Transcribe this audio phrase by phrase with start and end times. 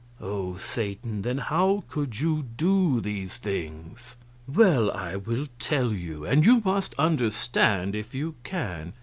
[0.19, 4.15] "Oh, Satan, then how could you do these things?"
[4.47, 8.93] "Well, I will tell you, and you must understand if you can.